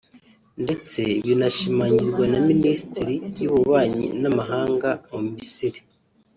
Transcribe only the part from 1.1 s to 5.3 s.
binashimangirwa na Minisiteri y’Ububanyi n’Amahanga mu